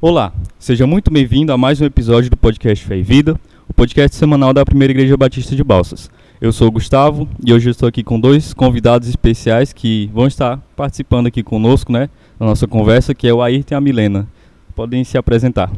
[0.00, 3.36] Olá, seja muito bem-vindo a mais um episódio do podcast Fé e Vida,
[3.68, 6.08] o podcast semanal da Primeira Igreja Batista de Balsas.
[6.40, 10.58] Eu sou o Gustavo e hoje estou aqui com dois convidados especiais que vão estar
[10.76, 14.28] participando aqui conosco, né, na nossa conversa, que é o Ayrton e a Milena.
[14.72, 15.68] Podem se apresentar.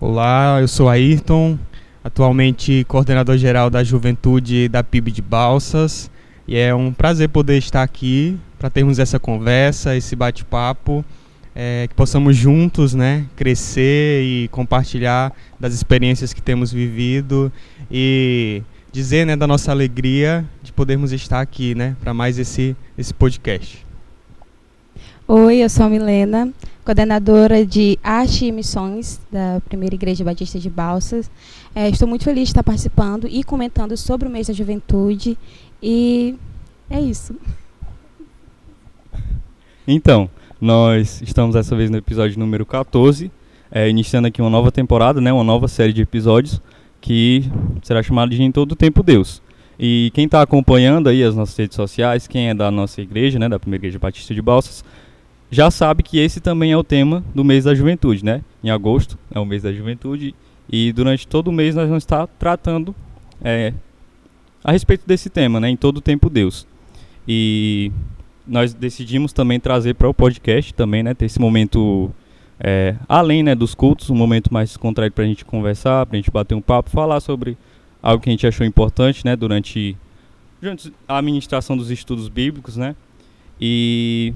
[0.00, 1.58] Olá, eu sou Ayrton,
[2.04, 6.08] atualmente coordenador geral da Juventude da PIB de Balsas,
[6.46, 11.04] e é um prazer poder estar aqui para termos essa conversa, esse bate-papo,
[11.58, 17.50] é, que possamos juntos, né, crescer e compartilhar das experiências que temos vivido
[17.90, 23.14] e dizer, né, da nossa alegria de podermos estar aqui, né, para mais esse esse
[23.14, 23.86] podcast.
[25.26, 26.52] Oi, eu sou a Milena,
[26.84, 31.30] coordenadora de Arte e Missões da Primeira Igreja Batista de Balsas.
[31.74, 35.36] É, estou muito feliz de estar participando e comentando sobre o mês da juventude.
[35.82, 36.36] E
[36.88, 37.34] é isso.
[39.88, 43.30] Então, nós estamos dessa vez no episódio número 14,
[43.70, 46.60] é, iniciando aqui uma nova temporada, né, uma nova série de episódios
[47.00, 47.44] que
[47.82, 49.42] será chamada de Em Todo Tempo Deus.
[49.78, 53.48] E quem está acompanhando aí as nossas redes sociais, quem é da nossa igreja, né,
[53.48, 54.82] da Primeira Igreja Batista de Balsas,
[55.50, 58.42] já sabe que esse também é o tema do mês da juventude, né?
[58.64, 60.34] Em agosto é o mês da juventude
[60.68, 62.94] e durante todo o mês nós vamos estar tratando
[63.40, 63.72] é,
[64.64, 65.68] a respeito desse tema, né?
[65.68, 66.66] Em todo tempo Deus.
[67.28, 67.92] E
[68.46, 71.14] nós decidimos também trazer para o podcast também, né?
[71.14, 72.10] Ter esse momento
[72.58, 76.20] é, além né, dos cultos, um momento mais descontraído para a gente conversar, para a
[76.20, 77.56] gente bater um papo, falar sobre
[78.02, 79.36] algo que a gente achou importante, né?
[79.36, 79.96] Durante,
[81.06, 82.94] a administração dos estudos bíblicos, né?
[83.60, 84.32] E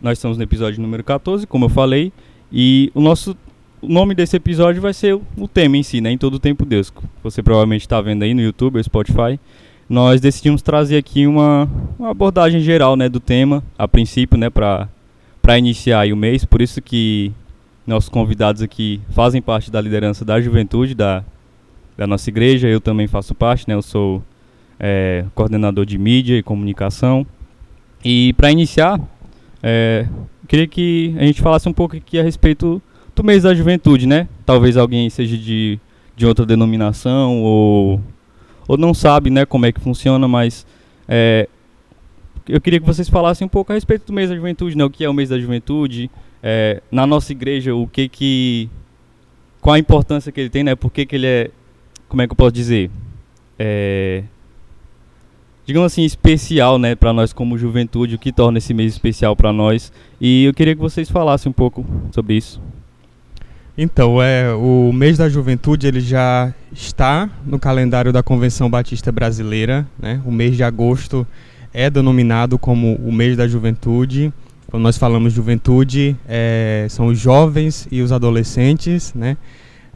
[0.00, 2.12] nós estamos no episódio número 14, como eu falei,
[2.52, 3.36] e o nosso
[3.80, 6.10] o nome desse episódio vai ser o, tema em si, né?
[6.10, 6.92] Em todo o tempo Deus.
[7.22, 9.38] Você provavelmente está vendo aí no YouTube, Spotify.
[9.88, 14.88] Nós decidimos trazer aqui uma, uma abordagem geral, né, do tema, a princípio, né, para
[15.58, 16.44] iniciar o mês.
[16.44, 17.32] Por isso que
[17.86, 21.22] nossos convidados aqui fazem parte da liderança da juventude da,
[21.96, 22.66] da nossa igreja.
[22.66, 23.74] Eu também faço parte, né?
[23.74, 24.22] Eu sou
[24.80, 27.24] é, coordenador de mídia e comunicação.
[28.04, 29.00] E para iniciar,
[29.62, 30.06] é,
[30.48, 32.82] queria que a gente falasse um pouco aqui a respeito
[33.14, 34.28] do mês da juventude, né?
[34.44, 35.78] Talvez alguém seja de,
[36.16, 38.00] de outra denominação ou,
[38.68, 40.66] ou não sabe né, como é que funciona, mas
[41.08, 41.48] é,
[42.48, 44.84] eu queria que vocês falassem um pouco a respeito do mês da juventude, né?
[44.84, 46.10] O que é o mês da juventude,
[46.42, 48.68] é, na nossa igreja, o que que...
[49.60, 50.74] Qual a importância que ele tem, né?
[50.76, 51.50] Por que que ele é...
[52.08, 52.88] Como é que eu posso dizer?
[53.58, 54.22] É,
[55.66, 59.52] digamos assim, especial, né, para nós como juventude, o que torna esse mês especial para
[59.52, 59.92] nós.
[60.20, 62.60] E eu queria que vocês falassem um pouco sobre isso.
[63.78, 69.86] Então, é, o mês da juventude ele já está no calendário da Convenção Batista Brasileira,
[69.98, 70.20] né?
[70.24, 71.26] O mês de agosto
[71.74, 74.32] é denominado como o mês da juventude.
[74.68, 79.36] Quando nós falamos juventude, é, são os jovens e os adolescentes, né?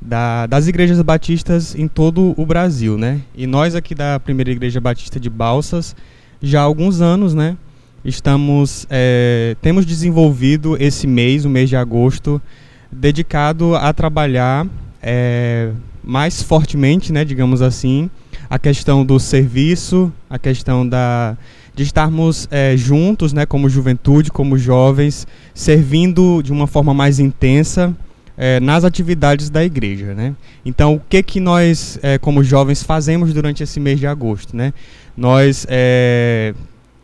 [0.01, 3.21] da, das igrejas batistas em todo o Brasil, né?
[3.35, 5.95] E nós aqui da Primeira Igreja Batista de Balsas,
[6.41, 7.57] já há alguns anos, né?
[8.03, 12.41] Estamos, é, temos desenvolvido esse mês, o mês de agosto,
[12.91, 14.67] dedicado a trabalhar
[15.03, 15.71] é,
[16.03, 18.11] mais fortemente, né, digamos assim,
[18.49, 21.37] a questão do serviço, a questão da,
[21.75, 27.95] de estarmos é, juntos, né, como juventude, como jovens, servindo de uma forma mais intensa
[28.37, 30.35] é, nas atividades da igreja, né?
[30.65, 34.73] Então, o que que nós, é, como jovens, fazemos durante esse mês de agosto, né?
[35.15, 36.55] Nós é,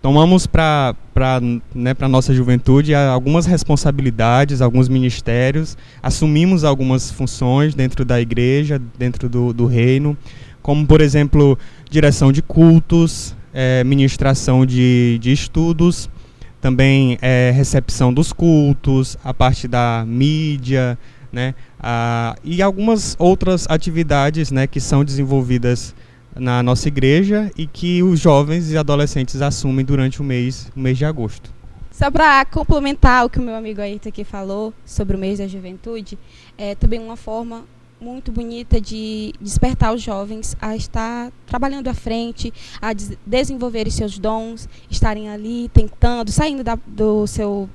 [0.06, 0.94] tomamos para
[1.75, 9.28] né, para nossa juventude algumas responsabilidades, alguns ministérios, assumimos algumas funções dentro da igreja, dentro
[9.28, 10.16] do, do reino,
[10.62, 11.59] como por exemplo
[11.91, 16.09] direção de cultos, é, ministração de, de estudos,
[16.60, 20.97] também é, recepção dos cultos, a parte da mídia,
[21.33, 21.53] né?
[21.81, 25.97] Ah, e algumas outras atividades né, que são desenvolvidas
[26.38, 30.98] na nossa igreja e que os jovens e adolescentes assumem durante o mês, o mês
[30.98, 31.54] de agosto.
[31.91, 35.48] Só para complementar o que o meu amigo Ayrton aqui falou sobre o mês da
[35.48, 36.18] juventude,
[36.59, 37.65] é também uma forma
[37.98, 42.92] muito bonita de despertar os jovens a estar trabalhando à frente, a
[43.27, 47.68] desenvolver seus dons, estarem ali tentando, saindo da, do seu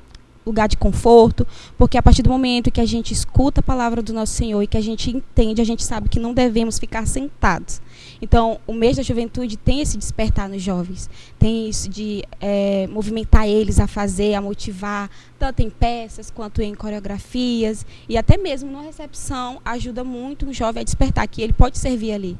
[0.45, 1.45] lugar de conforto,
[1.77, 4.67] porque a partir do momento que a gente escuta a palavra do nosso Senhor e
[4.67, 7.81] que a gente entende, a gente sabe que não devemos ficar sentados.
[8.21, 13.47] Então, o mês da juventude tem esse despertar nos jovens, tem isso de é, movimentar
[13.47, 18.81] eles a fazer, a motivar, tanto em peças quanto em coreografias e até mesmo na
[18.81, 22.37] recepção ajuda muito o jovem a despertar que ele pode servir ali.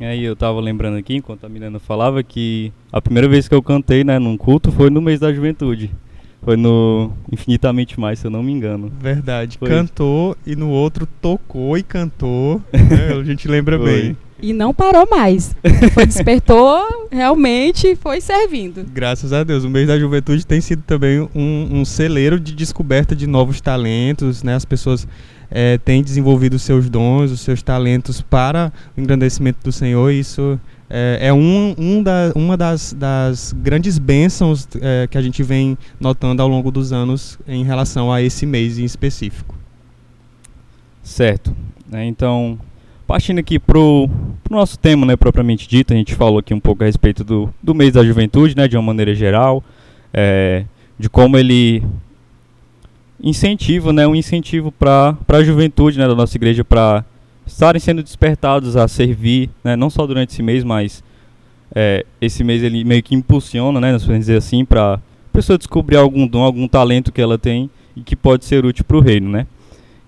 [0.00, 3.62] Aí eu estava lembrando aqui, enquanto a Milena falava, que a primeira vez que eu
[3.62, 5.90] cantei né, num culto foi no mês da juventude.
[6.44, 8.92] Foi no Infinitamente Mais, se eu não me engano.
[9.00, 9.58] Verdade.
[9.58, 9.68] Foi.
[9.68, 12.60] Cantou e no outro tocou e cantou.
[12.72, 13.18] né?
[13.18, 13.86] A gente lembra Foi.
[13.86, 14.16] bem.
[14.40, 15.54] E não parou mais.
[15.92, 18.84] Foi, despertou, realmente foi servindo.
[18.92, 19.64] Graças a Deus.
[19.64, 24.42] O mês da juventude tem sido também um, um celeiro de descoberta de novos talentos,
[24.42, 24.54] né?
[24.54, 25.06] As pessoas
[25.50, 30.10] eh, têm desenvolvido os seus dons, os seus talentos para o engrandecimento do Senhor.
[30.10, 30.58] E isso
[30.90, 35.78] eh, é um, um da, uma das, das grandes bênçãos eh, que a gente vem
[36.00, 39.54] notando ao longo dos anos em relação a esse mês em específico.
[41.02, 41.54] Certo.
[41.86, 42.58] né, então,
[43.14, 44.10] partindo aqui pro,
[44.42, 47.48] pro nosso tema, né, propriamente dito, a gente falou aqui um pouco a respeito do,
[47.62, 49.62] do mês da juventude, né, de uma maneira geral,
[50.12, 50.64] é,
[50.98, 51.80] de como ele
[53.22, 57.04] incentiva, né, um incentivo para a juventude, né, da nossa igreja para
[57.46, 61.00] estarem sendo despertados a servir, né, não só durante esse mês, mas
[61.72, 65.00] é, esse mês ele meio que impulsiona, né, nós podemos dizer assim, para a
[65.32, 68.96] pessoa descobrir algum dom, algum talento que ela tem e que pode ser útil para
[68.96, 69.46] o reino, né.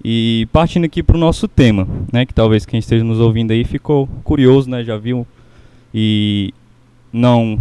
[0.08, 3.64] E partindo aqui para o nosso tema, né, que talvez quem esteja nos ouvindo aí
[3.64, 5.26] ficou curioso, né, já viu
[5.92, 6.54] e
[7.12, 7.58] não,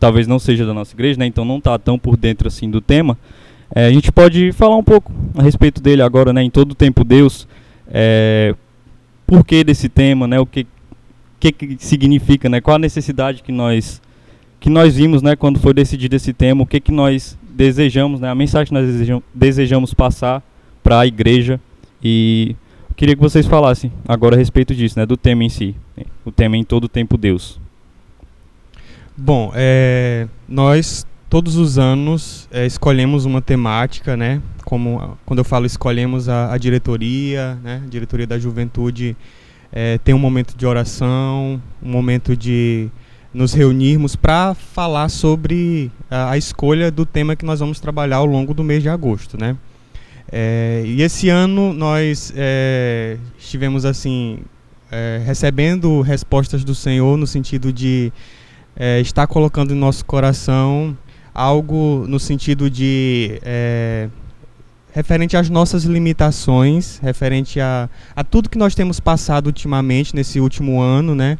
[0.00, 2.80] talvez não seja da nossa igreja, né, então não está tão por dentro assim do
[2.80, 3.16] tema.
[3.72, 6.74] É, a gente pode falar um pouco a respeito dele agora, né, em todo o
[6.74, 7.46] tempo Deus,
[7.86, 8.56] é,
[9.24, 10.66] por que desse tema, né, o que,
[11.38, 14.02] que que significa, né, qual a necessidade que nós
[14.58, 18.28] que nós vimos, né, quando foi decidido esse tema, o que que nós desejamos, né,
[18.28, 20.42] a mensagem que nós desejam- desejamos passar
[20.82, 21.60] para a igreja
[22.02, 22.56] e
[22.96, 25.74] queria que vocês falassem agora a respeito disso, né, do tema em si,
[26.24, 27.60] o tema em todo o tempo Deus.
[29.16, 34.40] Bom, é, nós todos os anos é, escolhemos uma temática, né?
[34.64, 37.82] Como quando eu falo escolhemos a, a diretoria, né?
[37.84, 39.16] A diretoria da juventude
[39.72, 42.88] é, tem um momento de oração, um momento de
[43.32, 48.26] nos reunirmos para falar sobre a, a escolha do tema que nós vamos trabalhar ao
[48.26, 49.56] longo do mês de agosto, né?
[50.30, 54.40] É, e esse ano nós é, estivemos assim
[54.90, 58.12] é, recebendo respostas do Senhor no sentido de
[58.76, 60.96] é, está colocando em nosso coração
[61.34, 64.08] algo no sentido de é,
[64.92, 70.80] referente às nossas limitações, referente a, a tudo que nós temos passado ultimamente nesse último
[70.80, 71.38] ano, né?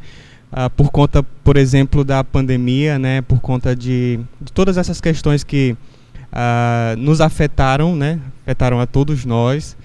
[0.52, 3.20] Ah, por conta, por exemplo, da pandemia, né?
[3.20, 5.76] Por conta de, de todas essas questões que
[6.33, 8.21] ah, nos afetaram, né?
[8.43, 9.77] Afetaram a todos nós.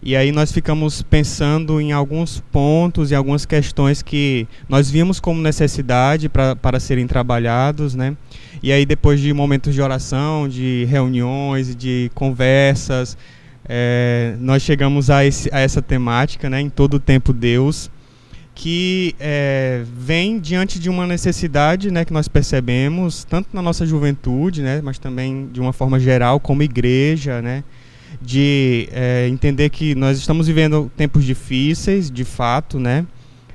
[0.00, 5.42] E aí nós ficamos pensando em alguns pontos e algumas questões que nós vimos como
[5.42, 8.16] necessidade pra, para serem trabalhados, né?
[8.62, 13.18] E aí depois de momentos de oração, de reuniões, de conversas,
[13.68, 16.60] eh, nós chegamos a, esse, a essa temática, né?
[16.60, 17.90] Em todo o tempo Deus,
[18.58, 22.04] que eh, vem diante de uma necessidade, né?
[22.04, 24.80] Que nós percebemos tanto na nossa juventude, né?
[24.82, 27.62] Mas também de uma forma geral como igreja, né?
[28.20, 33.06] de eh, entender que nós estamos vivendo tempos difíceis, de fato, né?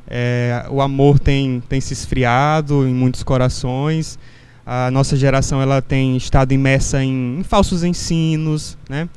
[0.07, 4.17] Eh, o amor tem, tem se esfriado em muitos corações.
[4.65, 9.09] A nossa geração ela tem estado imersa em, em falsos ensinos, né?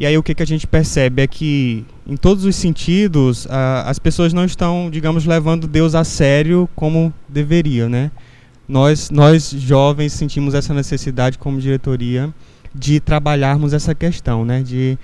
[0.00, 3.82] E aí o que, que a gente percebe é que, em todos os sentidos, a-
[3.82, 8.10] as pessoas não estão, digamos, levando Deus a sério como deveriam, né?
[8.66, 12.32] Nós, nós jovens sentimos essa necessidade como diretoria
[12.74, 14.62] de trabalharmos essa questão, né?
[14.62, 14.98] De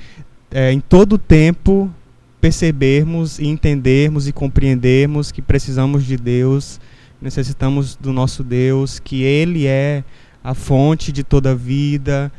[0.50, 1.92] eh, em todo tempo
[2.40, 6.80] percebermos e entendermos e compreendermos que precisamos de Deus,
[7.20, 10.02] necessitamos do nosso Deus, que Ele é
[10.42, 12.32] a fonte de toda a vida,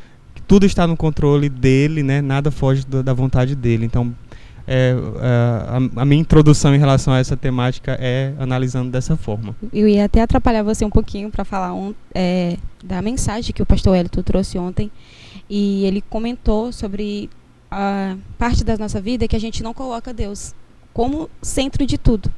[0.48, 2.20] tudo está no controle dele, né?
[2.20, 3.84] Nada foge do- da vontade dele.
[3.84, 4.14] Então,
[4.66, 9.54] é, a, a minha introdução em relação a essa temática é analisando dessa forma.
[9.72, 11.72] Eu ia até atrapalhar você um pouquinho para falar
[12.14, 14.90] é, da mensagem que o pastor Elito trouxe ontem.
[15.48, 17.30] E ele comentou sobre
[17.70, 20.54] a parte da nossa vida que a gente não coloca Deus
[20.92, 22.30] como centro de tudo.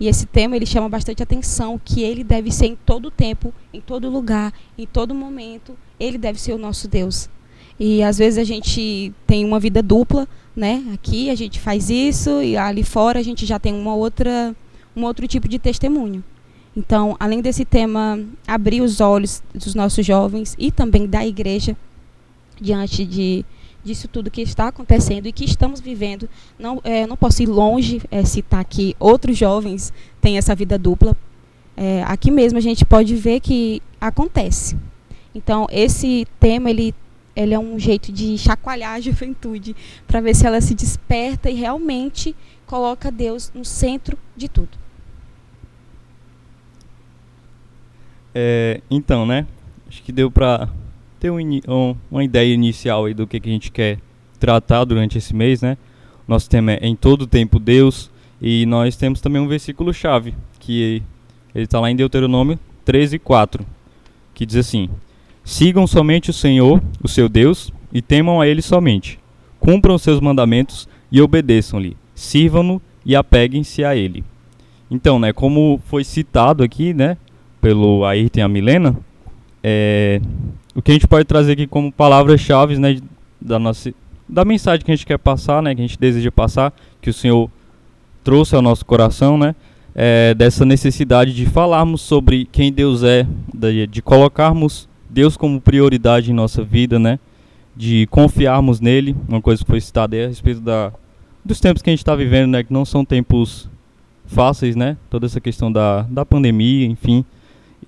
[0.00, 3.80] E esse tema ele chama bastante atenção que ele deve ser em todo tempo, em
[3.80, 7.28] todo lugar, em todo momento, ele deve ser o nosso Deus.
[7.78, 10.82] E às vezes a gente tem uma vida dupla, né?
[10.92, 14.54] Aqui a gente faz isso e ali fora a gente já tem uma outra
[14.96, 16.24] um outro tipo de testemunho.
[16.76, 21.76] Então, além desse tema abrir os olhos dos nossos jovens e também da igreja
[22.60, 23.44] diante de
[23.84, 28.02] disso tudo que está acontecendo e que estamos vivendo, não é, não posso ir longe
[28.10, 31.16] é, citar que outros jovens têm essa vida dupla.
[31.76, 34.76] É, aqui mesmo a gente pode ver que acontece.
[35.34, 36.92] Então, esse tema ele
[37.38, 39.74] ele é um jeito de chacoalhar a juventude
[40.06, 42.34] para ver se ela se desperta e realmente
[42.66, 44.76] coloca Deus no centro de tudo.
[48.34, 49.46] É, então, né?
[49.88, 50.68] Acho que deu pra
[51.18, 53.98] ter um, um, uma ideia inicial aí do que, que a gente quer
[54.38, 55.78] tratar durante esse mês, né?
[56.26, 61.02] Nosso tema é Em Todo Tempo Deus, e nós temos também um versículo chave, que
[61.54, 63.64] ele está lá em Deuteronômio 13, 4,
[64.34, 64.90] que diz assim:
[65.48, 69.18] Sigam somente o Senhor, o seu Deus, e temam a Ele somente.
[69.58, 71.96] Cumpram os seus mandamentos e obedeçam-lhe.
[72.14, 74.22] Sirvam-no e apeguem-se a Ele.
[74.90, 77.16] Então, né, como foi citado aqui, né,
[77.62, 78.94] pelo Ayrton e a Milena,
[79.64, 80.20] é,
[80.74, 82.98] o que a gente pode trazer aqui como palavras-chave, né,
[83.40, 83.94] da nossa
[84.28, 87.14] da mensagem que a gente quer passar, né, que a gente deseja passar, que o
[87.14, 87.50] Senhor
[88.22, 89.54] trouxe ao nosso coração, né,
[89.94, 96.30] é, dessa necessidade de falarmos sobre quem Deus é, de, de colocarmos Deus como prioridade
[96.30, 97.18] em nossa vida, né,
[97.76, 100.92] de confiarmos nele, uma coisa que foi citada aí a respeito da,
[101.44, 103.68] dos tempos que a gente está vivendo, né, que não são tempos
[104.26, 107.24] fáceis, né, toda essa questão da, da pandemia, enfim,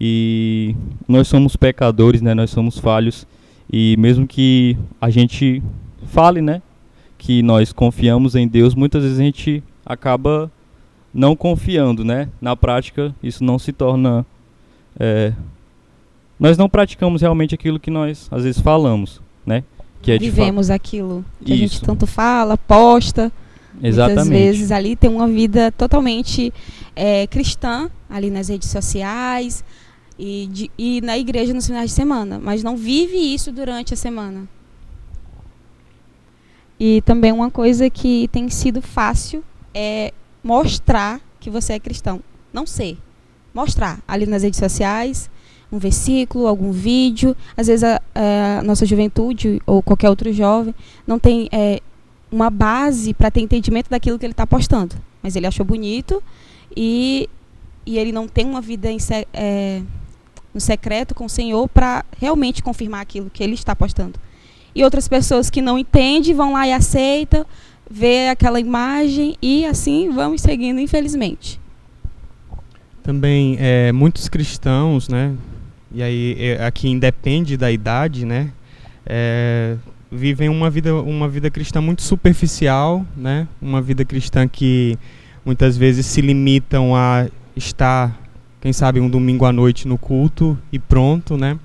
[0.01, 0.75] e
[1.07, 3.27] nós somos pecadores, né, nós somos falhos,
[3.73, 5.63] e mesmo que a gente
[6.07, 6.63] fale, né,
[7.19, 10.51] que nós confiamos em Deus, muitas vezes a gente acaba
[11.13, 12.29] não confiando, né?
[12.41, 14.25] Na prática, isso não se torna.
[14.99, 15.33] É,
[16.41, 19.63] nós não praticamos realmente aquilo que nós às vezes falamos, né?
[20.01, 21.53] Que é Vivemos aquilo que isso.
[21.53, 23.31] a gente tanto fala, posta.
[23.83, 24.31] Exatamente.
[24.31, 26.53] Muitas vezes ali tem uma vida totalmente
[26.97, 29.63] é, cristã, ali nas redes sociais
[30.19, 33.97] e, de, e na igreja nos finais de semana, mas não vive isso durante a
[33.97, 34.49] semana.
[36.79, 39.45] E também uma coisa que tem sido fácil
[39.75, 42.23] é mostrar que você é cristão.
[42.51, 42.97] Não ser.
[43.53, 45.31] Mostrar ali nas redes sociais,
[45.73, 47.37] um versículo, algum vídeo.
[47.57, 50.75] Às vezes a, a nossa juventude ou qualquer outro jovem
[51.07, 51.81] não tem é,
[52.31, 54.97] uma base para ter entendimento daquilo que ele está postando.
[55.23, 56.23] Mas ele achou bonito
[56.77, 57.29] e,
[57.85, 58.99] e ele não tem uma vida em,
[59.33, 59.83] é,
[60.53, 64.19] no secreto com o Senhor para realmente confirmar aquilo que ele está postando
[64.75, 67.45] e outras pessoas que não entendem vão lá e aceitam,
[67.91, 71.61] vê aquela imagem e assim vamos seguindo, infelizmente.
[73.03, 75.35] Também é, muitos cristãos, né?
[75.93, 78.53] E aí é, aqui independe da idade, né?
[79.05, 79.77] É,
[80.11, 83.49] vivem uma vida uma vida cristã muito superficial, né?
[83.61, 84.99] Uma vida cristã que
[85.45, 88.19] muitas vezes se limitam a estar,
[88.61, 91.59] quem sabe, um domingo à noite no culto e pronto, né?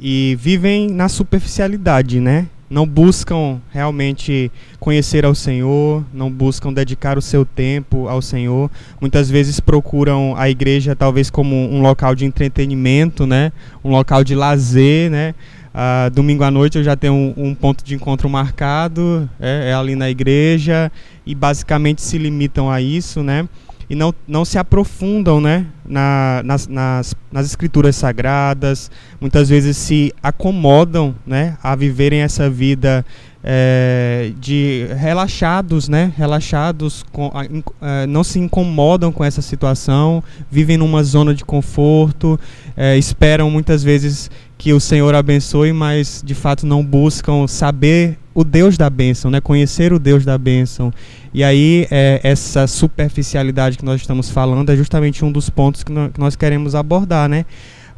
[0.00, 2.46] e vivem na superficialidade, né?
[2.70, 8.70] Não buscam realmente conhecer ao Senhor, não buscam dedicar o seu tempo ao Senhor.
[9.00, 13.50] Muitas vezes procuram a igreja talvez como um local de entretenimento, né?
[13.82, 15.34] Um local de lazer, né?
[15.74, 19.74] Uh, domingo à noite eu já tenho um, um ponto de encontro marcado, é, é
[19.74, 20.92] ali na igreja
[21.26, 23.48] e basicamente se limitam a isso, né?
[23.90, 28.88] E não, não se aprofundam né, na, nas, nas, nas escrituras sagradas,
[29.20, 33.04] muitas vezes se acomodam né, a viverem essa vida
[33.42, 41.02] é, de relaxados, né, relaxados, com, a, não se incomodam com essa situação, vivem numa
[41.02, 42.38] zona de conforto,
[42.76, 44.30] é, esperam muitas vezes
[44.60, 49.40] que o Senhor abençoe, mas de fato não buscam saber o Deus da bênção, né?
[49.40, 50.92] conhecer o Deus da bênção.
[51.32, 55.90] E aí, é, essa superficialidade que nós estamos falando é justamente um dos pontos que,
[56.18, 57.26] nós queremos abordar.
[57.26, 57.46] Né?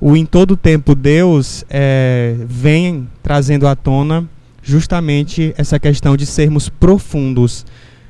[0.00, 4.24] O em todo tempo Deus é, vem trazendo à tona
[4.62, 7.66] justamente essa questão de sermos profundos,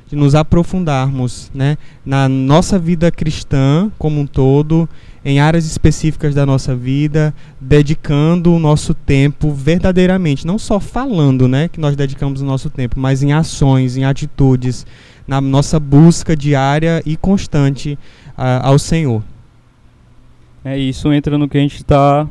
[0.07, 1.75] de nos aprofundarmos né?
[2.05, 4.87] na nossa vida cristã como um todo
[5.25, 11.67] em áreas específicas da nossa vida, dedicando o nosso tempo verdadeiramente, não só falando, né,
[11.67, 14.85] que nós dedicamos o nosso tempo, mas em ações, em atitudes,
[15.27, 17.97] na nossa busca diária e constante
[18.37, 19.23] uh, ao Senhor.
[20.65, 22.27] É isso entra no que a gente está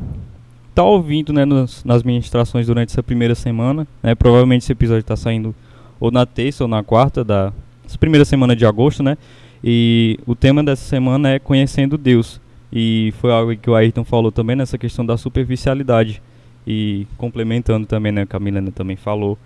[0.75, 4.15] tá ouvindo, né, nas, nas ministrações durante essa primeira semana, né?
[4.15, 5.55] Provavelmente esse episódio está saindo
[6.01, 7.53] ou na terça ou na quarta da
[8.01, 9.17] primeira semana de agosto, né?
[9.63, 12.41] E o tema dessa semana é conhecendo Deus.
[12.73, 16.23] E foi algo que o Ayrton falou também nessa questão da superficialidade.
[16.67, 19.37] E complementando também, né, que a Milena também falou,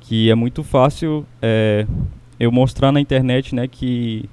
[0.00, 1.86] que é muito fácil é,
[2.40, 4.28] eu mostrar na internet, né, que,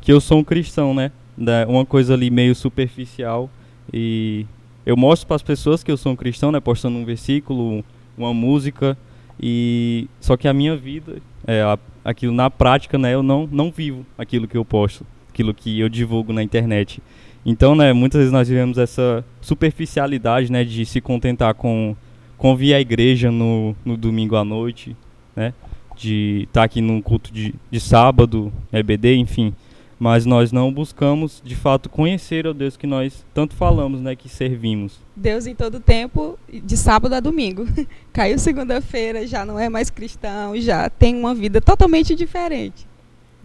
[0.00, 1.12] que eu sou um cristão, né?
[1.36, 3.50] Da, uma coisa ali meio superficial.
[3.92, 4.46] E
[4.86, 7.84] eu mostro para as pessoas que eu sou um cristão, né, postando um versículo,
[8.16, 8.96] uma música.
[9.42, 13.70] E só que a minha vida, é, a, aquilo na prática, né, eu não, não
[13.70, 17.02] vivo aquilo que eu posto, aquilo que eu divulgo na internet.
[17.44, 21.96] Então, né, muitas vezes nós vivemos essa superficialidade, né, de se contentar com,
[22.36, 24.96] com vir à igreja no, no domingo à noite,
[25.34, 25.54] né,
[25.96, 29.54] de estar tá aqui num culto de, de sábado, EBD, enfim.
[29.98, 34.28] mas nós não buscamos de fato conhecer o Deus que nós tanto falamos, né, que
[34.28, 34.98] servimos.
[35.16, 37.66] Deus em todo tempo, de sábado a domingo.
[38.12, 42.86] Caiu segunda-feira, já não é mais cristão, já tem uma vida totalmente diferente.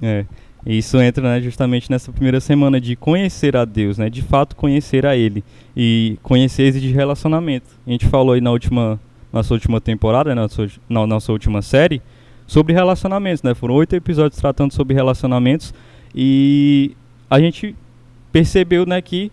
[0.02, 0.26] É.
[0.66, 5.06] Isso entra né, justamente nessa primeira semana de conhecer a Deus, né, de fato conhecer
[5.06, 5.44] a Ele
[5.78, 7.68] e conhecer exige relacionamento.
[7.86, 9.00] A gente falou aí na última,
[9.32, 12.02] nossa última temporada, né, nossa, na nossa última série,
[12.48, 13.54] sobre relacionamentos, né?
[13.54, 15.74] Foram oito episódios tratando sobre relacionamentos
[16.14, 16.96] e
[17.30, 17.76] a gente
[18.32, 19.32] percebeu, né, que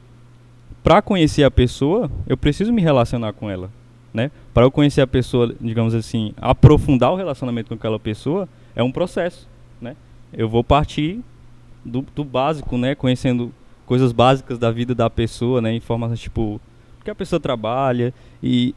[0.82, 3.70] para conhecer a pessoa, eu preciso me relacionar com ela,
[4.12, 4.30] né?
[4.52, 8.90] Para eu conhecer a pessoa, digamos assim, aprofundar o relacionamento com aquela pessoa, é um
[8.90, 9.48] processo?
[10.32, 11.20] Eu vou partir
[11.84, 13.52] do, do básico, né, conhecendo
[13.86, 16.60] coisas básicas da vida da pessoa, né, informações tipo
[17.00, 18.74] o que a pessoa trabalha e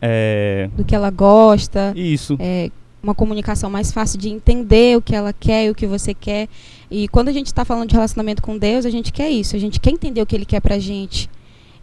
[0.00, 0.68] é...
[0.76, 1.92] do que ela gosta.
[1.96, 2.36] Isso.
[2.38, 2.70] É,
[3.02, 6.48] uma comunicação mais fácil de entender o que ela quer e o que você quer.
[6.90, 9.58] E quando a gente está falando de relacionamento com Deus, a gente quer isso, a
[9.58, 11.28] gente quer entender o que Ele quer pra gente.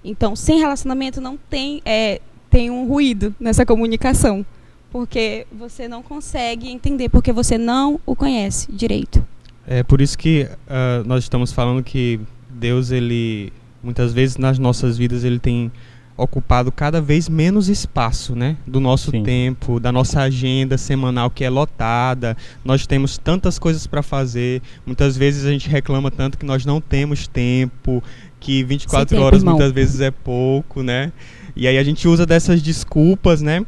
[0.03, 4.45] Então, sem relacionamento não tem, é, tem um ruído nessa comunicação,
[4.91, 9.25] porque você não consegue entender, porque você não o conhece direito.
[9.67, 12.19] É por isso que uh, nós estamos falando que
[12.49, 13.53] Deus, ele
[13.83, 15.71] muitas vezes nas nossas vidas, ele tem
[16.17, 19.23] ocupado cada vez menos espaço, né, do nosso Sim.
[19.23, 22.35] tempo, da nossa agenda semanal que é lotada.
[22.63, 24.61] Nós temos tantas coisas para fazer.
[24.85, 28.03] Muitas vezes a gente reclama tanto que nós não temos tempo,
[28.39, 29.55] que 24 tempo, horas irmão.
[29.55, 31.13] muitas vezes é pouco, né?
[31.55, 33.65] E aí a gente usa dessas desculpas, né?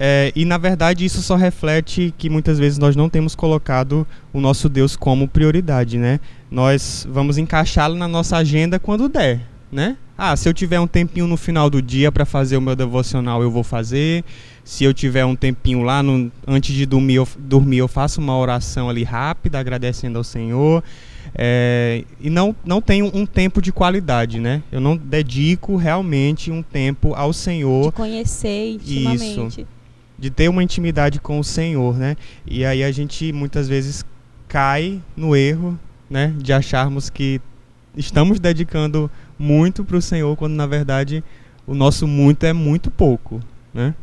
[0.00, 4.40] É, e na verdade isso só reflete que muitas vezes nós não temos colocado o
[4.40, 6.20] nosso Deus como prioridade, né?
[6.50, 9.40] Nós vamos encaixá-lo na nossa agenda quando der,
[9.72, 9.96] né?
[10.16, 13.42] Ah, se eu tiver um tempinho no final do dia para fazer o meu devocional,
[13.42, 14.24] eu vou fazer.
[14.64, 18.36] Se eu tiver um tempinho lá no, antes de dormir eu, dormir, eu faço uma
[18.36, 20.82] oração ali rápida, agradecendo ao Senhor.
[21.34, 24.62] É, e não, não tenho um tempo de qualidade, né?
[24.72, 27.86] Eu não dedico realmente um tempo ao Senhor.
[27.86, 29.60] De conhecer intimamente.
[29.60, 29.77] Isso,
[30.18, 32.16] de ter uma intimidade com o Senhor, né?
[32.46, 34.04] E aí a gente muitas vezes
[34.48, 35.78] cai no erro,
[36.10, 36.34] né?
[36.38, 37.40] De acharmos que
[37.96, 41.22] estamos dedicando muito para o Senhor, quando na verdade
[41.66, 43.40] o nosso muito é muito pouco,
[43.72, 43.94] né?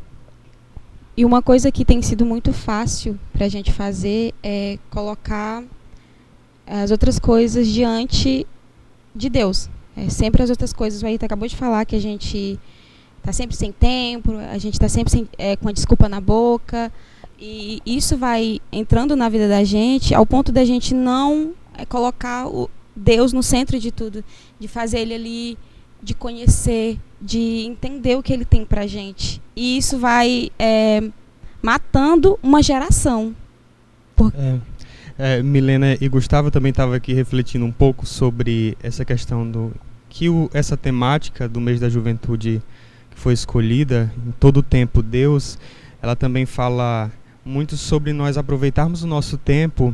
[1.18, 5.64] E uma coisa que tem sido muito fácil para a gente fazer é colocar
[6.68, 8.46] as outras coisas diante
[9.16, 9.70] de Deus.
[9.96, 11.02] É sempre as outras coisas.
[11.02, 12.60] O Ayrton acabou de falar que a gente
[13.26, 16.92] está sempre sem tempo, a gente está sempre sem, é, com a desculpa na boca.
[17.40, 22.48] E isso vai entrando na vida da gente ao ponto da gente não é, colocar
[22.48, 24.24] o, Deus no centro de tudo,
[24.60, 25.58] de fazer ele ali,
[26.02, 29.42] de conhecer, de entender o que ele tem pra gente.
[29.56, 31.04] E isso vai é,
[31.62, 33.36] matando uma geração.
[34.16, 34.32] Por...
[34.38, 34.60] É,
[35.18, 39.74] é, Milena e Gustavo também estavam aqui refletindo um pouco sobre essa questão do
[40.08, 42.62] que o, essa temática do mês da juventude
[43.16, 45.58] foi escolhida em todo o tempo Deus,
[46.02, 47.10] ela também fala
[47.44, 49.94] muito sobre nós aproveitarmos o nosso tempo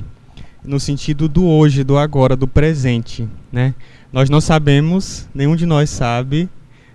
[0.63, 3.73] no sentido do hoje, do agora, do presente, né?
[4.11, 6.49] Nós não sabemos, nenhum de nós sabe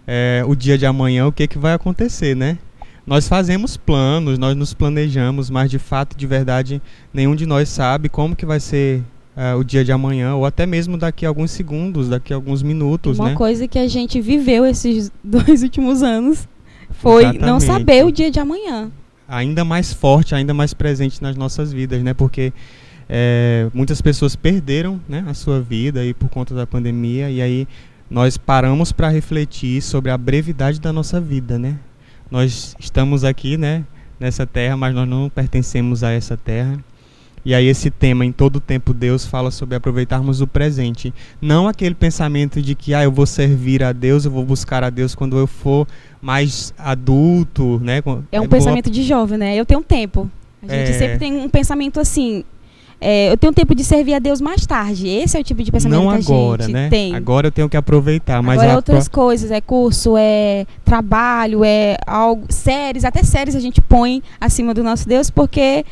[0.07, 2.59] é, o dia de amanhã o que, que vai acontecer, né?
[3.07, 6.83] Nós fazemos planos, nós nos planejamos, mas de fato, de verdade,
[7.15, 9.03] nenhum de nós sabe como que vai ser
[9.37, 12.63] é, o dia de amanhã, ou até mesmo daqui a alguns segundos, daqui a alguns
[12.63, 13.35] minutos, Uma né?
[13.35, 16.49] coisa que a gente viveu esses dois últimos anos
[16.91, 17.45] foi Exatamente.
[17.45, 18.91] não saber o dia de amanhã.
[19.29, 22.15] Ainda mais forte, ainda mais presente nas nossas vidas, né?
[22.15, 22.53] Porque
[23.09, 27.69] é, muitas pessoas perderam né, a sua vida aí por conta da pandemia e aí
[28.09, 31.77] nós paramos para refletir sobre a brevidade da nossa vida, né?
[32.31, 33.85] Nós estamos aqui, né,
[34.19, 36.79] nessa terra, mas nós não pertencemos a essa terra.
[37.47, 41.15] E aí esse tema, em todo o tempo, Deus fala sobre aproveitarmos o presente.
[41.41, 44.91] Não aquele pensamento de que ah, eu vou servir a Deus, eu vou buscar a
[44.91, 45.87] Deus quando eu for
[46.21, 48.03] mais adulto, né?
[48.33, 49.55] É um é pensamento de jovem, né?
[49.55, 50.29] Eu tenho tempo.
[50.61, 50.99] A gente é...
[50.99, 52.43] sempre tem um pensamento assim,
[53.01, 55.07] é, eu tenho tempo de servir a Deus mais tarde.
[55.07, 56.89] Esse é o tipo de pensamento Não que agora, a gente né?
[56.89, 57.15] tem.
[57.15, 58.43] Agora eu tenho que aproveitar.
[58.43, 59.21] Mas agora é outras pro...
[59.21, 64.83] coisas, é curso, é trabalho, é algo, séries, até séries a gente põe acima do
[64.83, 65.85] nosso Deus porque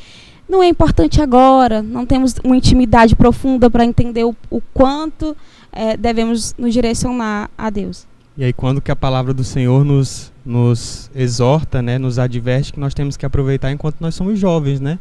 [0.49, 1.83] não é importante agora.
[1.83, 5.37] Não temos uma intimidade profunda para entender o, o quanto
[5.73, 8.07] é, devemos nos direcionar a Deus.
[8.37, 12.79] E aí quando que a palavra do Senhor nos nos exorta, né, nos adverte que
[12.79, 14.99] nós temos que aproveitar enquanto nós somos jovens, né?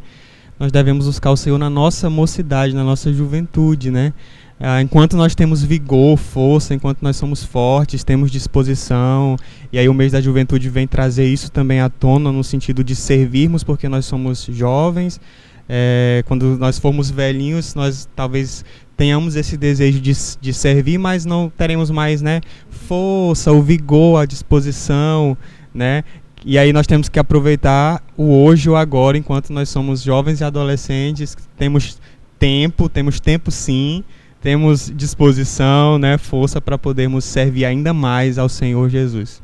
[0.60, 4.14] nós devemos buscar o Senhor na nossa mocidade, na nossa juventude, né?
[4.60, 9.36] Ah, enquanto nós temos vigor, força, enquanto nós somos fortes, temos disposição,
[9.72, 12.96] e aí o mês da juventude vem trazer isso também à tona no sentido de
[12.96, 15.20] servirmos porque nós somos jovens.
[15.68, 18.66] É, quando nós formos velhinhos, nós talvez
[18.98, 24.26] tenhamos esse desejo de, de servir, mas não teremos mais né, força, o vigor, a
[24.26, 25.38] disposição,
[25.74, 26.04] né?
[26.46, 30.44] E aí nós temos que aproveitar o hoje ou agora, enquanto nós somos jovens e
[30.44, 31.98] adolescentes, temos
[32.38, 34.04] tempo, temos tempo sim,
[34.44, 39.42] temos disposição, né, força para podermos servir ainda mais ao Senhor Jesus.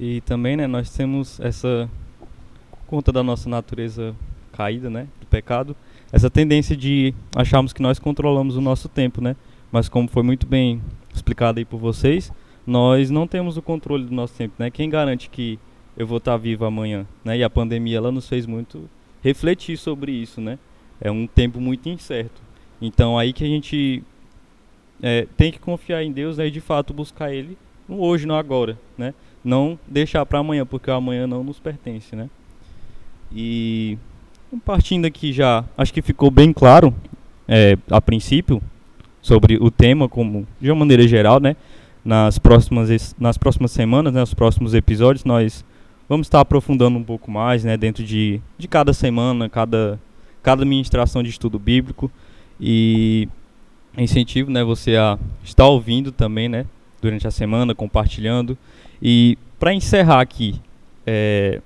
[0.00, 1.88] E também, né, nós temos essa
[2.88, 4.12] conta da nossa natureza
[4.52, 5.76] caída, né, do pecado,
[6.10, 9.36] essa tendência de acharmos que nós controlamos o nosso tempo, né?
[9.70, 10.82] Mas como foi muito bem
[11.14, 12.32] explicado aí por vocês,
[12.66, 14.72] nós não temos o controle do nosso tempo, né?
[14.72, 15.56] Quem garante que
[15.96, 17.38] eu vou estar vivo amanhã, né?
[17.38, 18.90] E a pandemia ela nos fez muito
[19.22, 20.58] refletir sobre isso, né?
[21.00, 22.42] É um tempo muito incerto.
[22.86, 24.02] Então aí que a gente
[25.02, 27.56] é, tem que confiar em Deus né, e de fato buscar Ele
[27.88, 29.12] no hoje, no agora, né?
[29.44, 32.30] Não deixar para amanhã, porque o amanhã não nos pertence, né?
[33.30, 33.98] E
[34.64, 36.94] partindo aqui já, acho que ficou bem claro,
[37.46, 38.62] é, a princípio,
[39.20, 41.56] sobre o tema como de uma maneira geral, né?
[42.04, 45.64] Nas próximas, nas próximas semanas, né, nos próximos episódios, nós
[46.08, 49.98] vamos estar aprofundando um pouco mais, né, dentro de, de cada semana, cada,
[50.42, 52.10] cada ministração de estudo bíblico
[52.60, 53.28] e
[53.96, 56.66] incentivo, né, você a estar ouvindo também, né,
[57.00, 58.56] durante a semana, compartilhando.
[59.02, 60.60] E para encerrar aqui,
[61.06, 61.60] é,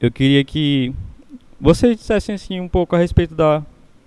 [0.00, 0.92] eu queria que
[1.60, 3.62] vocês dissessem assim um pouco a respeito da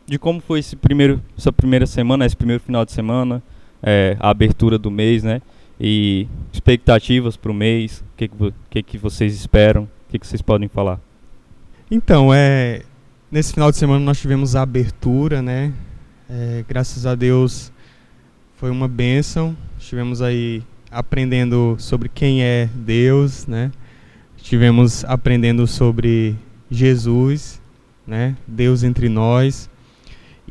[0.05, 3.43] de como foi esse primeiro essa primeira semana, esse primeiro final de semana,
[3.83, 5.41] é, a abertura do mês, né?
[5.79, 8.29] E expectativas para o mês, o que,
[8.69, 10.99] que, que vocês esperam, o que, que vocês podem falar?
[11.91, 12.81] Então, é,
[13.31, 15.73] nesse final de semana nós tivemos a abertura, né?
[16.29, 17.71] É, graças a Deus
[18.57, 19.55] foi uma bênção.
[19.79, 20.61] Estivemos aí
[20.91, 23.71] aprendendo sobre quem é Deus, né?
[24.35, 26.35] Estivemos aprendendo sobre
[26.69, 27.61] Jesus,
[28.05, 28.35] né?
[28.45, 29.69] Deus entre nós.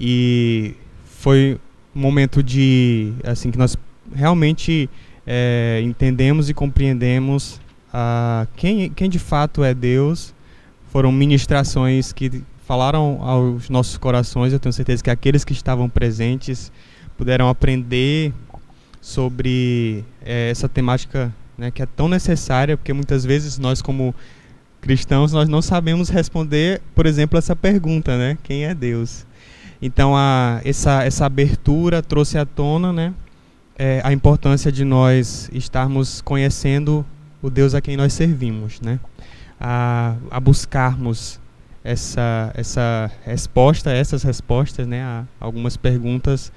[0.01, 1.61] E foi
[1.95, 3.77] um momento de assim que nós
[4.15, 4.89] realmente
[5.27, 7.61] é, entendemos e compreendemos
[7.93, 10.35] a quem, quem de fato é Deus.
[10.91, 14.53] Foram ministrações que falaram aos nossos corações.
[14.53, 16.73] Eu tenho certeza que aqueles que estavam presentes
[17.17, 18.33] puderam aprender
[19.01, 24.13] sobre é, essa temática né, que é tão necessária, porque muitas vezes nós, como
[24.81, 28.37] cristãos, nós não sabemos responder, por exemplo, essa pergunta, né?
[28.43, 29.25] Quem é Deus?
[29.81, 33.15] Então, a, essa, essa abertura trouxe à tona né,
[33.79, 37.07] é, a importância de nós estarmos conhecendo
[37.41, 38.99] o Deus a quem nós servimos, né?
[39.61, 41.41] A, a buscarmos
[41.87, 46.53] essa, essa resposta, essas respostas, né, a algumas perguntas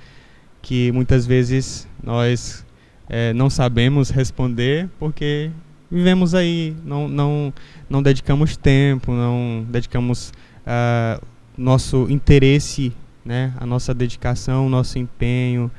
[0.59, 2.65] que muitas vezes nós
[3.07, 5.51] é, não sabemos responder porque
[5.89, 7.53] vivemos aí, não, não,
[7.87, 10.33] não dedicamos tempo, não dedicamos
[10.65, 11.23] uh,
[11.55, 12.91] nosso interesse,
[13.23, 15.69] né, a nossa dedicação, o nosso empenho,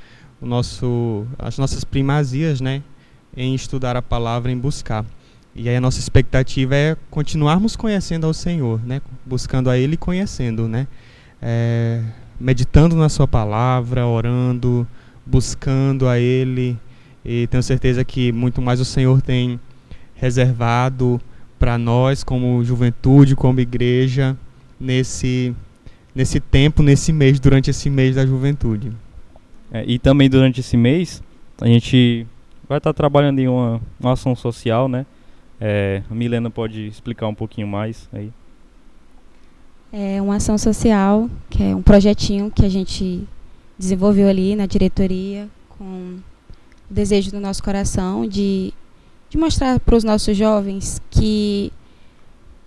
[0.40, 2.84] o nosso, as nossas primazias né,
[3.36, 5.04] em estudar a palavra, em buscar.
[5.62, 9.96] E aí a nossa expectativa é continuarmos conhecendo ao Senhor, né, buscando a Ele e
[9.98, 10.86] conhecendo, né,
[11.40, 12.02] é,
[12.40, 14.88] meditando na Sua palavra, orando,
[15.26, 16.78] buscando a Ele.
[17.22, 19.60] E tenho certeza que muito mais o Senhor tem
[20.14, 21.20] reservado
[21.58, 24.34] para nós como juventude, como igreja,
[24.80, 25.54] nesse,
[26.14, 28.92] nesse tempo, nesse mês, durante esse mês da juventude.
[29.70, 31.22] É, e também durante esse mês,
[31.60, 32.26] a gente
[32.66, 35.04] vai estar tá trabalhando em uma, uma ação social, né?
[35.60, 38.32] É, a Milena pode explicar um pouquinho mais aí.
[39.92, 43.26] É uma ação social, que é um projetinho que a gente
[43.78, 46.18] desenvolveu ali na diretoria, com
[46.90, 48.72] o desejo do nosso coração de
[49.30, 51.72] de mostrar para os nossos jovens que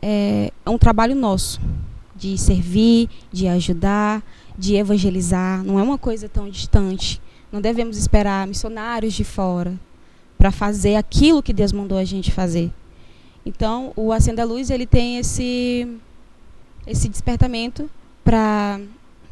[0.02, 1.60] é, é um trabalho nosso
[2.16, 4.24] de servir, de ajudar,
[4.58, 5.62] de evangelizar.
[5.62, 7.22] Não é uma coisa tão distante.
[7.52, 9.78] Não devemos esperar missionários de fora
[10.38, 12.72] para fazer aquilo que Deus mandou a gente fazer.
[13.46, 15.88] Então, o Acenda Luz ele tem esse
[16.86, 17.90] esse despertamento
[18.24, 18.80] para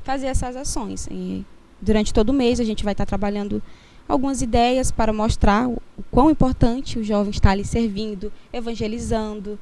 [0.04, 1.08] fazer essas ações.
[1.12, 1.46] E
[1.82, 3.62] durante todo o mês a gente vai estar trabalhando
[4.08, 9.60] algumas ideias para mostrar o, o quão importante o jovem está ali servindo, evangelizando.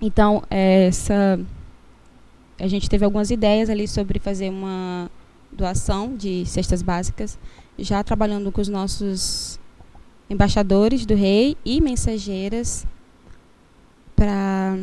[0.00, 1.38] Então, essa
[2.58, 5.10] a gente teve algumas ideias ali sobre fazer uma
[5.52, 7.38] doação de cestas básicas,
[7.78, 9.60] já trabalhando com os nossos
[10.28, 12.86] embaixadores do rei e mensageiras
[14.16, 14.76] para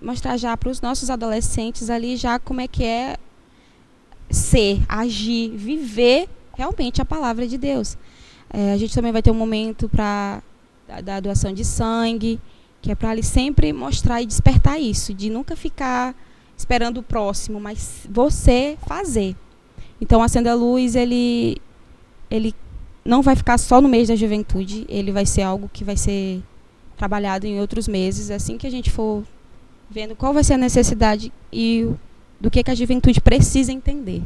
[0.00, 3.16] mostrar já para os nossos adolescentes ali já como é que é
[4.30, 7.98] ser, agir, viver realmente a palavra de Deus.
[8.50, 10.42] É, a gente também vai ter um momento para
[11.04, 12.40] da doação de sangue,
[12.80, 16.14] que é para ali sempre mostrar e despertar isso, de nunca ficar
[16.56, 19.36] esperando o próximo, mas você fazer.
[20.00, 21.58] Então, Acenda a Luz, ele,
[22.30, 22.54] ele
[23.04, 26.42] não vai ficar só no mês da juventude, ele vai ser algo que vai ser
[26.98, 29.22] trabalhado em outros meses, assim que a gente for
[29.88, 31.88] vendo qual vai ser a necessidade e
[32.40, 34.22] do que, que a juventude precisa entender.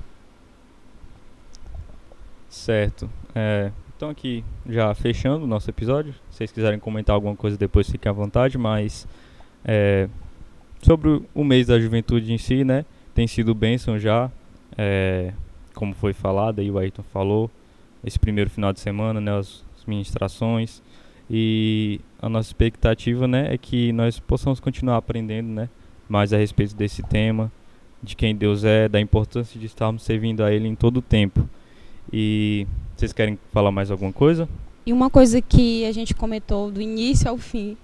[2.49, 3.09] Certo.
[3.35, 6.13] É, então aqui já fechando o nosso episódio.
[6.31, 9.07] Se vocês quiserem comentar alguma coisa depois, fiquem à vontade, mas
[9.65, 10.09] é,
[10.83, 12.85] sobre o mês da juventude em si, né?
[13.15, 14.31] Tem sido bênção já,
[14.77, 15.33] é,
[15.75, 17.51] como foi falado, aí o Ayrton falou,
[18.05, 19.39] esse primeiro final de semana, né?
[19.39, 20.83] As, as ministrações.
[21.31, 25.69] E a nossa expectativa, né, é que nós possamos continuar aprendendo, né,
[26.09, 27.51] mais a respeito desse tema,
[28.03, 31.49] de quem Deus é, da importância de estarmos servindo a Ele em todo o tempo.
[32.13, 34.49] E vocês querem falar mais alguma coisa?
[34.85, 37.77] E uma coisa que a gente comentou do início ao fim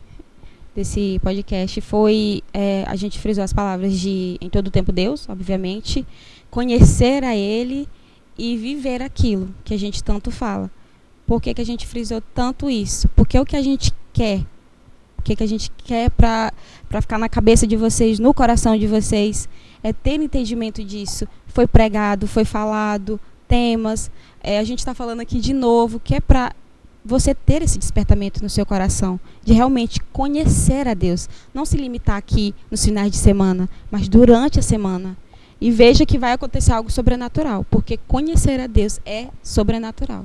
[0.74, 5.28] desse podcast foi é, a gente frisou as palavras de em todo o tempo Deus,
[5.28, 6.04] obviamente,
[6.50, 7.88] conhecer a Ele
[8.36, 10.70] e viver aquilo que a gente tanto fala.
[11.28, 13.06] Por que, que a gente frisou tanto isso?
[13.10, 14.46] Porque o que a gente quer,
[15.18, 16.50] o que, que a gente quer para
[17.02, 19.46] ficar na cabeça de vocês, no coração de vocês,
[19.82, 21.28] é ter entendimento disso.
[21.48, 24.10] Foi pregado, foi falado, temas.
[24.42, 26.50] É, a gente está falando aqui de novo, que é para
[27.04, 31.28] você ter esse despertamento no seu coração, de realmente conhecer a Deus.
[31.52, 35.14] Não se limitar aqui nos finais de semana, mas durante a semana.
[35.60, 40.24] E veja que vai acontecer algo sobrenatural, porque conhecer a Deus é sobrenatural.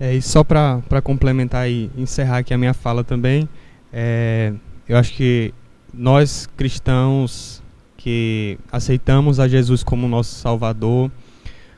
[0.00, 3.48] É, e só para complementar e encerrar aqui a minha fala também,
[3.92, 4.52] é,
[4.88, 5.52] eu acho que
[5.92, 7.62] nós cristãos
[7.96, 11.10] que aceitamos a Jesus como nosso Salvador,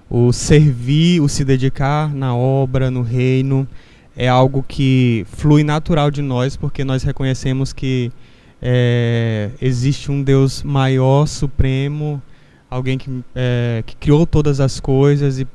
[0.09, 3.67] o servir, o se dedicar na obra, no reino,
[4.15, 8.13] é algo que flui natural de nós, porque nós reconhecemos que
[8.61, 12.21] é, existe um Deus maior, supremo,
[12.69, 15.47] alguém que, é, que criou todas as coisas e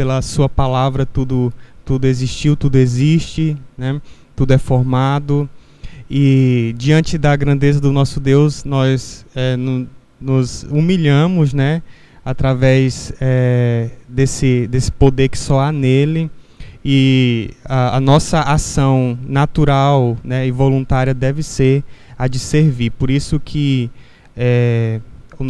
[0.00, 1.52] pela sua palavra tudo
[1.84, 4.00] tudo existiu, tudo existe, né?
[4.34, 5.46] tudo é formado.
[6.10, 9.86] E diante da grandeza do nosso Deus, nós é, no,
[10.18, 11.82] nos humilhamos, né?
[12.24, 16.30] através é, desse, desse poder que só há nele.
[16.82, 21.84] E a, a, nossa ação natural né, e voluntária deve ser
[22.16, 22.90] a de servir.
[22.92, 23.90] Por isso que
[24.34, 24.98] é,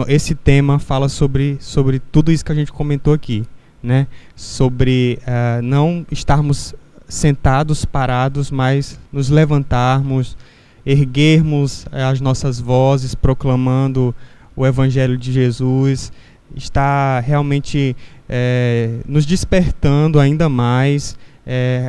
[0.09, 3.45] esse tema fala sobre, sobre tudo isso que a gente comentou aqui
[3.83, 6.75] né, sobre uh, não estarmos
[7.09, 10.37] sentados, parados, mas nos levantarmos,
[10.85, 14.15] erguermos uh, as nossas vozes proclamando
[14.55, 16.13] o Evangelho de Jesus,
[16.55, 17.97] está realmente
[18.29, 21.17] uh, nos despertando ainda mais,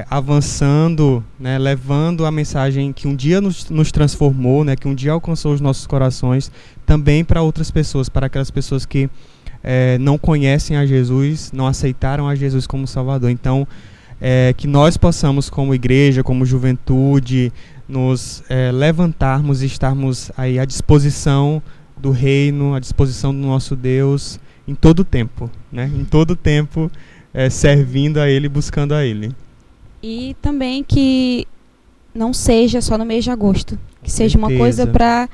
[0.10, 5.12] avançando, né, levando a mensagem que um dia nos, nos transformou, né, que um dia
[5.12, 6.52] alcançou os nossos corações,
[6.84, 9.08] também para outras pessoas, para aquelas pessoas que
[9.64, 13.30] é, não conhecem a Jesus, não aceitaram a Jesus como Salvador.
[13.30, 13.68] Então,
[14.20, 17.52] é, que nós possamos, como igreja, como juventude,
[17.88, 21.62] nos é, levantarmos e estarmos aí à disposição
[21.98, 25.92] do reino, à disposição do nosso Deus em todo tempo, né?
[25.94, 26.90] Em todo tempo,
[27.34, 29.36] é, servindo a Ele, buscando a Ele.
[30.02, 31.48] E também que
[32.14, 35.30] não seja só no mês de agosto, que seja uma coisa para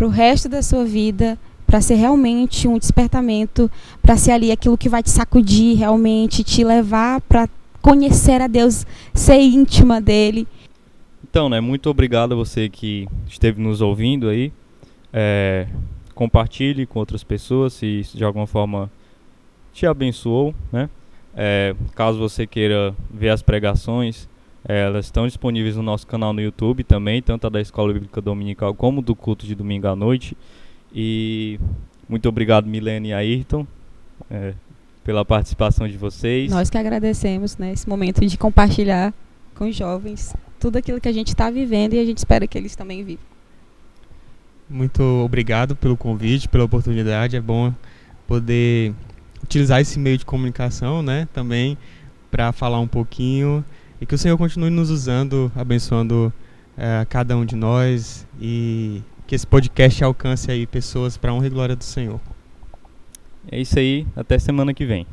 [0.00, 3.70] o resto da sua vida, para ser realmente um despertamento,
[4.02, 7.48] para ser ali aquilo que vai te sacudir realmente, te levar para
[7.80, 10.46] conhecer a Deus, ser íntima dele.
[11.28, 14.52] Então, né, muito obrigado a você que esteve nos ouvindo aí.
[15.12, 15.66] É,
[16.14, 18.90] compartilhe com outras pessoas se de alguma forma
[19.72, 20.88] te abençoou, né?
[21.36, 24.28] É, caso você queira ver as pregações,
[24.66, 28.20] é, elas estão disponíveis no nosso canal no YouTube também, tanto a da Escola Bíblica
[28.20, 30.36] Dominical como do culto de domingo à noite.
[30.94, 31.58] E
[32.08, 33.66] muito obrigado, Milene e Ayrton,
[34.30, 34.54] é,
[35.02, 36.50] pela participação de vocês.
[36.50, 39.12] Nós que agradecemos né, esse momento de compartilhar
[39.54, 42.56] com os jovens tudo aquilo que a gente está vivendo e a gente espera que
[42.56, 43.24] eles também vivam.
[44.70, 47.36] Muito obrigado pelo convite, pela oportunidade.
[47.36, 47.74] É bom
[48.26, 48.94] poder
[49.42, 51.76] utilizar esse meio de comunicação, né, também
[52.30, 53.64] para falar um pouquinho
[54.00, 56.32] e que o Senhor continue nos usando, abençoando
[56.76, 61.50] é, cada um de nós e que esse podcast alcance aí pessoas para honra e
[61.50, 62.20] glória do Senhor.
[63.50, 65.06] É isso aí, até semana que vem.